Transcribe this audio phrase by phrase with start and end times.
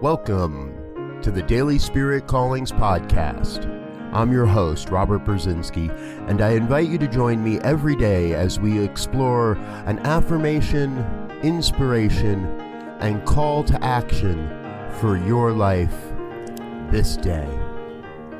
[0.00, 3.66] Welcome to the Daily Spirit Callings Podcast.
[4.12, 5.90] I'm your host, Robert Brzezinski,
[6.28, 9.52] and I invite you to join me every day as we explore
[9.86, 10.98] an affirmation,
[11.42, 12.44] inspiration,
[13.00, 14.48] and call to action
[15.00, 15.94] for your life
[16.90, 17.48] this day.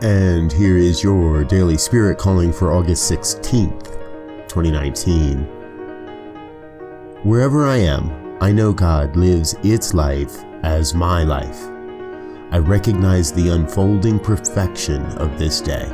[0.02, 3.84] And here is your Daily Spirit Calling for August 16th,
[4.48, 5.40] 2019.
[7.22, 11.62] Wherever I am, I know God lives its life as my life.
[12.50, 15.84] I recognize the unfolding perfection of this day.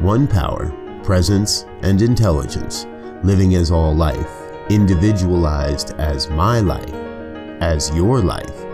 [0.00, 2.86] One power, presence, and intelligence,
[3.22, 4.30] living as all life,
[4.70, 6.94] individualized as my life,
[7.60, 8.64] as your life,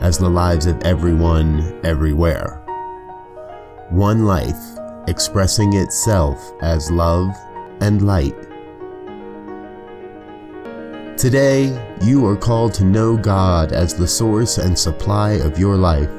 [0.00, 2.62] as the lives of everyone, everywhere.
[3.90, 7.36] One life, expressing itself as love
[7.80, 8.51] and light
[11.22, 11.70] Today,
[12.02, 16.10] you are called to know God as the source and supply of your life.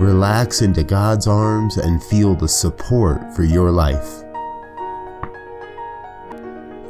[0.00, 4.22] Relax into God's arms and feel the support for your life.